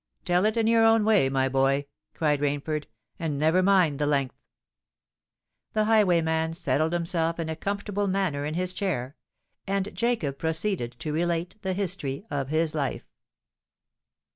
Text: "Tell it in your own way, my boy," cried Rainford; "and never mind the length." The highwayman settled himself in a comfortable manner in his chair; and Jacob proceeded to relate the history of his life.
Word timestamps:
"Tell 0.25 0.45
it 0.45 0.57
in 0.57 0.65
your 0.65 0.83
own 0.83 1.05
way, 1.05 1.29
my 1.29 1.47
boy," 1.47 1.85
cried 2.15 2.39
Rainford; 2.39 2.85
"and 3.19 3.37
never 3.37 3.61
mind 3.61 3.99
the 3.99 4.07
length." 4.07 4.33
The 5.73 5.83
highwayman 5.85 6.53
settled 6.55 6.91
himself 6.91 7.39
in 7.39 7.49
a 7.49 7.55
comfortable 7.55 8.07
manner 8.07 8.43
in 8.43 8.55
his 8.55 8.73
chair; 8.73 9.15
and 9.67 9.93
Jacob 9.95 10.39
proceeded 10.39 10.95
to 11.01 11.13
relate 11.13 11.61
the 11.61 11.73
history 11.73 12.25
of 12.31 12.47
his 12.49 12.73
life. 12.73 13.03